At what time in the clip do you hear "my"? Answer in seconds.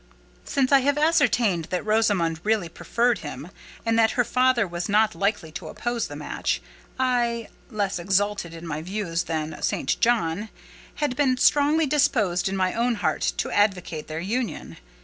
8.65-8.81, 12.57-12.73